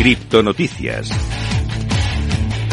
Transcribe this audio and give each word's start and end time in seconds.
Criptonoticias. 0.00 1.10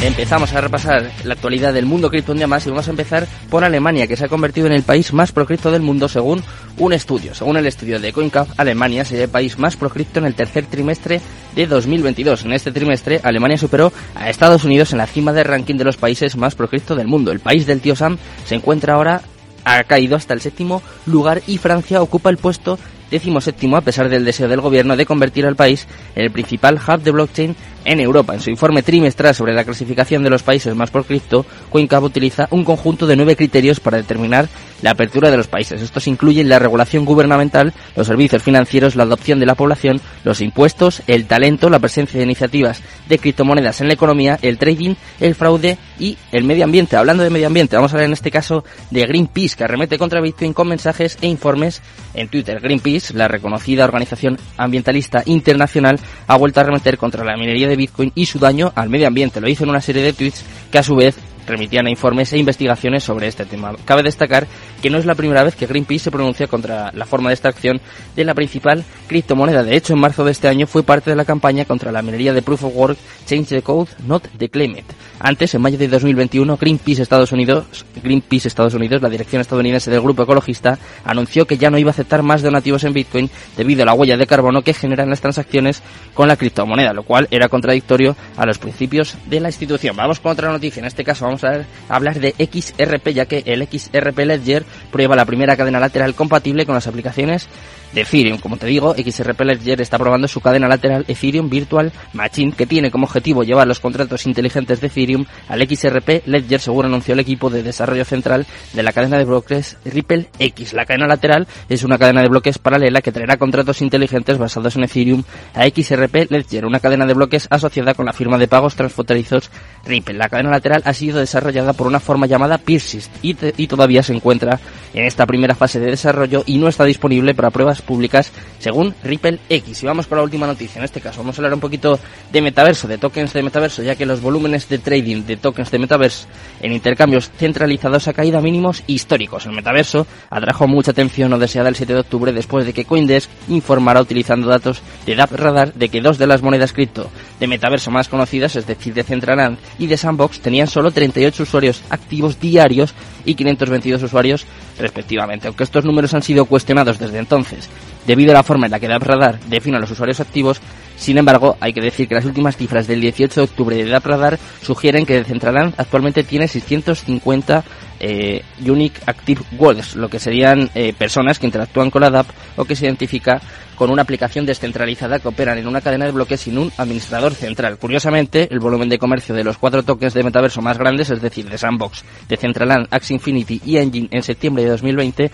Empezamos 0.01 0.53
a 0.53 0.61
repasar 0.61 1.11
la 1.25 1.33
actualidad 1.33 1.73
del 1.73 1.85
mundo 1.85 2.09
cripto 2.09 2.31
un 2.31 2.37
día 2.37 2.47
más 2.47 2.65
y 2.65 2.69
vamos 2.69 2.87
a 2.87 2.91
empezar 2.91 3.27
por 3.49 3.65
Alemania, 3.65 4.07
que 4.07 4.15
se 4.15 4.23
ha 4.23 4.29
convertido 4.29 4.67
en 4.67 4.71
el 4.71 4.83
país 4.83 5.11
más 5.11 5.33
procripto 5.33 5.69
del 5.69 5.81
mundo 5.81 6.07
según 6.07 6.41
un 6.77 6.93
estudio. 6.93 7.35
Según 7.35 7.57
el 7.57 7.65
estudio 7.65 7.99
de 7.99 8.13
CoinCap, 8.13 8.57
Alemania 8.57 9.03
sería 9.03 9.25
el 9.25 9.29
país 9.29 9.59
más 9.59 9.75
procripto 9.75 10.19
en 10.19 10.25
el 10.25 10.35
tercer 10.35 10.67
trimestre 10.67 11.19
de 11.53 11.67
2022. 11.67 12.45
En 12.45 12.53
este 12.53 12.71
trimestre, 12.71 13.19
Alemania 13.21 13.57
superó 13.57 13.91
a 14.15 14.29
Estados 14.29 14.63
Unidos 14.63 14.93
en 14.93 14.99
la 14.99 15.05
cima 15.05 15.33
del 15.33 15.43
ranking 15.43 15.75
de 15.75 15.83
los 15.83 15.97
países 15.97 16.37
más 16.37 16.55
procripto 16.55 16.95
del 16.95 17.07
mundo. 17.07 17.33
El 17.33 17.41
país 17.41 17.65
del 17.65 17.81
tío 17.81 17.97
Sam 17.97 18.17
se 18.45 18.55
encuentra 18.55 18.93
ahora 18.93 19.21
ha 19.65 19.83
caído 19.83 20.15
hasta 20.15 20.33
el 20.33 20.39
séptimo 20.39 20.81
lugar 21.05 21.41
y 21.45 21.57
Francia 21.57 22.01
ocupa 22.01 22.29
el 22.29 22.37
puesto 22.37 22.79
décimo 23.09 23.41
séptimo 23.41 23.77
a 23.77 23.81
pesar 23.81 24.09
del 24.09 24.25
deseo 24.25 24.47
del 24.47 24.61
gobierno 24.61 24.95
de 24.95 25.05
convertir 25.05 25.45
al 25.45 25.55
país 25.55 25.87
en 26.15 26.23
el 26.23 26.31
principal 26.31 26.75
hub 26.75 27.01
de 27.01 27.11
blockchain 27.11 27.55
en 27.85 28.01
Europa. 28.01 28.33
En 28.33 28.41
su 28.41 28.49
informe 28.49 28.83
trimestral 28.83 29.33
sobre 29.33 29.53
la 29.53 29.63
clasificación 29.63 30.21
de 30.21 30.29
los 30.29 30.43
países 30.43 30.75
más 30.75 30.91
por 30.91 31.05
cripto, 31.05 31.45
CoinCap 31.69 32.03
utiliza 32.03 32.47
un 32.51 32.65
conjunto 32.65 33.07
de 33.07 33.15
nueve 33.15 33.35
criterios 33.35 33.79
para 33.79 33.97
determinar 33.97 34.49
la 34.81 34.91
apertura 34.91 35.31
de 35.31 35.37
los 35.37 35.47
países. 35.47 35.81
Estos 35.81 36.07
incluyen 36.07 36.49
la 36.49 36.59
regulación 36.59 37.05
gubernamental, 37.05 37.73
los 37.95 38.07
servicios 38.07 38.43
financieros, 38.43 38.95
la 38.95 39.03
adopción 39.03 39.39
de 39.39 39.45
la 39.45 39.55
población, 39.55 40.01
los 40.23 40.41
impuestos, 40.41 41.01
el 41.07 41.25
talento, 41.25 41.69
la 41.69 41.79
presencia 41.79 42.17
de 42.17 42.25
iniciativas 42.25 42.81
de 43.07 43.17
criptomonedas 43.19 43.79
en 43.81 43.87
la 43.87 43.93
economía, 43.93 44.37
el 44.41 44.57
trading, 44.57 44.95
el 45.19 45.35
fraude 45.35 45.77
y 45.97 46.17
el 46.31 46.43
medio 46.43 46.65
ambiente. 46.65 46.97
Hablando 46.97 47.23
de 47.23 47.29
medio 47.29 47.47
ambiente, 47.47 47.75
vamos 47.75 47.91
a 47.91 47.95
hablar 47.95 48.07
en 48.07 48.13
este 48.13 48.31
caso 48.31 48.65
de 48.91 49.05
Greenpeace, 49.05 49.55
que 49.55 49.63
arremete 49.63 49.97
contra 49.97 50.21
Bitcoin 50.21 50.53
con 50.53 50.67
mensajes 50.67 51.17
e 51.21 51.27
informes 51.27 51.81
en 52.13 52.27
Twitter. 52.27 52.59
Greenpeace, 52.59 52.96
la 53.13 53.27
reconocida 53.27 53.85
organización 53.85 54.37
ambientalista 54.57 55.23
internacional, 55.25 55.99
ha 56.27 56.37
vuelto 56.37 56.59
a 56.59 56.63
arremeter 56.63 56.97
contra 56.97 57.23
la 57.23 57.37
minería 57.37 57.67
de 57.67 57.75
Bitcoin 57.75 58.11
y 58.15 58.25
su 58.25 58.39
daño 58.39 58.71
al 58.75 58.89
medio 58.89 59.07
ambiente. 59.07 59.41
Lo 59.41 59.49
hizo 59.49 59.63
en 59.63 59.69
una 59.69 59.81
serie 59.81 60.03
de 60.03 60.13
tweets 60.13 60.43
que 60.71 60.79
a 60.79 60.83
su 60.83 60.95
vez 60.95 61.17
remitían 61.47 61.87
a 61.87 61.89
informes 61.89 62.31
e 62.33 62.37
investigaciones 62.37 63.03
sobre 63.03 63.27
este 63.27 63.45
tema. 63.45 63.73
Cabe 63.85 64.03
destacar 64.03 64.47
que 64.81 64.89
no 64.89 64.97
es 64.97 65.05
la 65.05 65.15
primera 65.15 65.43
vez 65.43 65.55
que 65.55 65.65
Greenpeace 65.65 66.05
se 66.05 66.11
pronuncia 66.11 66.47
contra 66.47 66.91
la 66.93 67.05
forma 67.05 67.29
de 67.29 67.35
extracción 67.35 67.81
de 68.15 68.25
la 68.25 68.35
principal 68.35 68.83
criptomoneda. 69.07 69.63
De 69.63 69.75
hecho, 69.75 69.93
en 69.93 69.99
marzo 69.99 70.23
de 70.23 70.31
este 70.31 70.47
año 70.47 70.67
fue 70.67 70.83
parte 70.83 71.09
de 71.09 71.15
la 71.15 71.25
campaña 71.25 71.65
contra 71.65 71.91
la 71.91 72.01
minería 72.01 72.33
de 72.33 72.41
Proof 72.41 72.65
of 72.65 72.75
Work 72.75 72.97
Change 73.25 73.47
the 73.49 73.61
Code, 73.61 73.89
Not 74.05 74.27
the 74.37 74.49
Claim 74.49 74.77
It. 74.77 74.85
Antes, 75.19 75.55
en 75.55 75.61
mayo 75.61 75.77
de 75.77 75.87
2021, 75.87 76.57
Greenpeace 76.57 77.01
Estados 77.01 77.31
Unidos, 77.31 77.85
Greenpeace 78.03 78.47
Estados 78.47 78.73
Unidos, 78.73 79.01
la 79.01 79.09
dirección 79.09 79.41
estadounidense 79.41 79.89
del 79.89 80.01
grupo 80.01 80.23
ecologista, 80.23 80.77
anunció 81.03 81.47
que 81.47 81.57
ya 81.57 81.69
no 81.69 81.77
iba 81.77 81.89
a 81.89 81.91
aceptar 81.91 82.21
más 82.21 82.41
donativos 82.41 82.83
en 82.83 82.93
Bitcoin 82.93 83.29
debido 83.55 83.83
a 83.83 83.85
la 83.85 83.93
huella 83.93 84.17
de 84.17 84.27
carbono 84.27 84.61
que 84.61 84.73
generan 84.73 85.09
las 85.09 85.21
transacciones 85.21 85.81
con 86.13 86.27
la 86.27 86.35
criptomoneda, 86.35 86.93
lo 86.93 87.03
cual 87.03 87.27
era 87.31 87.49
contradictorio 87.49 88.15
a 88.35 88.45
los 88.45 88.59
principios 88.59 89.15
de 89.25 89.39
la 89.39 89.49
institución. 89.49 89.95
Vamos 89.95 90.19
con 90.19 90.31
otra 90.31 90.51
noticia. 90.51 90.79
En 90.79 90.85
este 90.85 91.03
caso 91.03 91.25
vamos 91.25 91.36
a 91.43 91.65
hablar 91.89 92.19
de 92.19 92.31
XRP, 92.31 93.09
ya 93.09 93.25
que 93.25 93.43
el 93.45 93.67
XRP 93.67 94.19
Ledger 94.19 94.65
prueba 94.91 95.15
la 95.15 95.25
primera 95.25 95.55
cadena 95.55 95.79
lateral 95.79 96.15
compatible 96.15 96.65
con 96.65 96.75
las 96.75 96.87
aplicaciones 96.87 97.47
de 97.93 98.01
Ethereum. 98.01 98.39
Como 98.39 98.57
te 98.57 98.67
digo, 98.67 98.93
XRP 98.95 99.41
Ledger 99.41 99.81
está 99.81 99.97
probando 99.97 100.27
su 100.27 100.41
cadena 100.41 100.67
lateral 100.67 101.05
Ethereum 101.07 101.49
Virtual 101.49 101.91
Machine, 102.13 102.51
que 102.51 102.65
tiene 102.65 102.91
como 102.91 103.05
objetivo 103.05 103.43
llevar 103.43 103.67
los 103.67 103.79
contratos 103.79 104.25
inteligentes 104.25 104.81
de 104.81 104.87
Ethereum 104.87 105.25
al 105.47 105.67
XRP 105.67 106.25
Ledger, 106.25 106.59
según 106.59 106.85
anunció 106.85 107.13
el 107.13 107.19
equipo 107.19 107.49
de 107.49 107.63
desarrollo 107.63 108.05
central 108.05 108.45
de 108.73 108.83
la 108.83 108.91
cadena 108.91 109.17
de 109.17 109.25
bloques 109.25 109.77
Ripple 109.85 110.27
X. 110.39 110.73
La 110.73 110.85
cadena 110.85 111.07
lateral 111.07 111.47
es 111.69 111.83
una 111.83 111.97
cadena 111.97 112.21
de 112.21 112.29
bloques 112.29 112.57
paralela 112.57 113.01
que 113.01 113.11
traerá 113.11 113.37
contratos 113.37 113.81
inteligentes 113.81 114.37
basados 114.37 114.75
en 114.75 114.83
Ethereum 114.83 115.23
a 115.53 115.65
XRP 115.65 116.29
Ledger, 116.29 116.65
una 116.65 116.79
cadena 116.79 117.05
de 117.05 117.13
bloques 117.13 117.47
asociada 117.49 117.93
con 117.93 118.05
la 118.05 118.13
firma 118.13 118.37
de 118.37 118.47
pagos 118.47 118.75
transfronterizos 118.75 119.49
Ripple. 119.85 120.15
La 120.15 120.29
cadena 120.29 120.51
lateral 120.51 120.81
ha 120.85 120.93
sido 120.93 121.19
desarrollada 121.19 121.73
por 121.73 121.87
una 121.87 121.99
forma 121.99 122.27
llamada 122.27 122.57
Persist 122.57 123.11
y, 123.23 123.35
y 123.57 123.67
todavía 123.67 124.03
se 124.03 124.13
encuentra 124.13 124.59
en 124.93 125.05
esta 125.05 125.25
primera 125.25 125.55
fase 125.55 125.79
de 125.79 125.91
desarrollo 125.91 126.43
y 126.45 126.57
no 126.57 126.67
está 126.67 126.85
disponible 126.85 127.33
para 127.35 127.49
pruebas 127.49 127.81
públicas 127.81 128.31
según 128.59 128.93
Ripple 129.03 129.39
X. 129.49 129.83
Y 129.83 129.85
vamos 129.85 130.07
con 130.07 130.17
la 130.17 130.23
última 130.23 130.47
noticia. 130.47 130.79
En 130.79 130.85
este 130.85 131.01
caso 131.01 131.19
vamos 131.19 131.37
a 131.37 131.41
hablar 131.41 131.53
un 131.53 131.59
poquito 131.59 131.99
de 132.31 132.41
metaverso, 132.41 132.87
de 132.87 132.97
tokens 132.97 133.33
de 133.33 133.43
metaverso, 133.43 133.83
ya 133.83 133.95
que 133.95 134.05
los 134.05 134.21
volúmenes 134.21 134.67
de 134.69 134.79
trading 134.79 135.23
de 135.25 135.37
tokens 135.37 135.71
de 135.71 135.79
metaverso 135.79 136.27
en 136.61 136.73
intercambios 136.73 137.31
centralizados 137.37 138.07
ha 138.07 138.13
caído 138.13 138.37
a 138.37 138.41
mínimos 138.41 138.83
históricos. 138.87 139.45
El 139.45 139.53
metaverso 139.53 140.07
atrajo 140.29 140.67
mucha 140.67 140.91
atención 140.91 141.29
no 141.29 141.39
deseada 141.39 141.69
el 141.69 141.75
7 141.75 141.93
de 141.93 141.99
octubre 141.99 142.33
después 142.33 142.65
de 142.65 142.73
que 142.73 142.85
Coindesk 142.85 143.29
informara 143.49 144.01
utilizando 144.01 144.47
datos 144.47 144.81
de 145.05 145.15
DappRadar 145.15 145.73
de 145.73 145.89
que 145.89 146.01
dos 146.01 146.17
de 146.17 146.27
las 146.27 146.41
monedas 146.41 146.73
cripto 146.73 147.09
de 147.39 147.47
metaverso 147.47 147.91
más 147.91 148.07
conocidas, 148.07 148.55
es 148.55 148.65
decir, 148.65 148.93
de 148.93 149.03
Centraland 149.03 149.57
y 149.77 149.87
de 149.87 149.97
Sandbox, 149.97 150.39
tenían 150.39 150.67
solo 150.67 150.91
38 150.91 151.43
usuarios 151.43 151.81
activos 151.89 152.39
diarios 152.39 152.93
y 153.25 153.35
522 153.35 154.03
usuarios 154.03 154.45
respectivamente. 154.79 155.47
Aunque 155.47 155.63
estos 155.63 155.85
números 155.85 156.13
han 156.13 156.23
sido 156.23 156.45
cuestionados 156.45 156.99
desde 156.99 157.19
entonces 157.19 157.69
debido 158.05 158.31
a 158.31 158.35
la 158.35 158.43
forma 158.43 158.67
en 158.67 158.71
la 158.71 158.79
que 158.79 158.87
DappRadar 158.87 159.39
define 159.41 159.77
a 159.77 159.79
los 159.79 159.91
usuarios 159.91 160.19
activos, 160.19 160.61
sin 160.95 161.17
embargo, 161.17 161.57
hay 161.59 161.73
que 161.73 161.81
decir 161.81 162.07
que 162.07 162.15
las 162.15 162.25
últimas 162.25 162.57
cifras 162.57 162.87
del 162.87 163.01
18 163.01 163.41
de 163.41 163.45
octubre 163.45 163.75
de 163.75 163.85
DappRadar 163.85 164.39
sugieren 164.61 165.05
que 165.05 165.13
Decentraland 165.13 165.75
actualmente 165.77 166.23
tiene 166.23 166.47
650 166.47 167.63
eh, 167.99 168.43
Unique 168.65 169.01
Active 169.05 169.41
Words, 169.57 169.95
lo 169.95 170.09
que 170.09 170.19
serían 170.19 170.69
eh, 170.75 170.93
personas 170.97 171.39
que 171.39 171.45
interactúan 171.45 171.89
con 171.89 172.01
la 172.01 172.09
DAP 172.09 172.27
o 172.55 172.65
que 172.65 172.75
se 172.75 172.85
identifica 172.85 173.41
con 173.75 173.91
una 173.91 174.01
aplicación 174.01 174.45
descentralizada 174.45 175.19
que 175.19 175.27
operan 175.27 175.59
en 175.59 175.67
una 175.67 175.81
cadena 175.81 176.05
de 176.05 176.11
bloques 176.11 176.41
sin 176.41 176.57
un 176.57 176.71
administrador 176.77 177.33
central. 177.33 177.77
Curiosamente, 177.77 178.47
el 178.51 178.59
volumen 178.59 178.89
de 178.89 178.97
comercio 178.97 179.35
de 179.35 179.43
los 179.43 179.59
cuatro 179.59 179.83
tokens 179.83 180.15
de 180.15 180.23
metaverso 180.23 180.61
más 180.61 180.79
grandes, 180.79 181.11
es 181.11 181.21
decir, 181.21 181.47
de 181.47 181.59
Sandbox, 181.59 182.03
de 182.27 182.37
Centraland, 182.37 182.87
Axie 182.89 183.15
Infinity 183.15 183.61
y 183.63 183.77
Engine 183.77 184.07
en 184.11 184.23
septiembre 184.23 184.63
de 184.63 184.71
2020, 184.71 185.31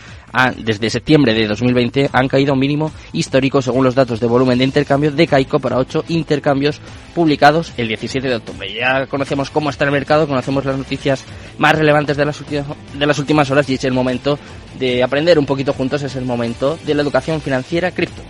desde 0.57 0.89
septiembre 0.89 1.33
de 1.33 1.47
2020 1.47 2.09
han 2.11 2.27
caído 2.27 2.51
a 2.51 2.53
un 2.55 2.59
mínimo 2.59 2.91
histórico 3.13 3.61
según 3.61 3.85
los 3.85 3.95
datos 3.95 4.19
de 4.19 4.27
volumen 4.27 4.57
de 4.57 4.65
intercambio 4.65 5.11
de 5.11 5.27
Kaiko 5.27 5.59
para 5.59 5.77
ocho 5.77 6.03
intercambios 6.09 6.81
publicados 7.13 7.73
el 7.77 7.87
17 7.87 8.27
de 8.27 8.35
octubre. 8.35 8.73
Ya 8.73 9.07
conocemos 9.07 9.49
cómo 9.49 9.69
está 9.69 9.85
el 9.85 9.91
mercado, 9.91 10.27
conocemos 10.27 10.65
las 10.65 10.77
noticias 10.77 11.23
más 11.57 11.77
relevantes 11.77 12.17
de 12.17 12.25
las, 12.25 12.43
de 12.49 13.05
las 13.05 13.19
últimas 13.19 13.49
horas 13.51 13.69
y 13.69 13.75
es 13.75 13.83
el 13.83 13.93
momento 13.93 14.39
de 14.79 15.03
aprender 15.03 15.39
un 15.39 15.45
poquito 15.45 15.73
juntos, 15.73 16.03
es 16.03 16.15
el 16.15 16.25
momento 16.25 16.77
de 16.85 16.93
la 16.93 17.01
educación 17.01 17.41
financiera 17.41 17.91
cripto. 17.91 18.21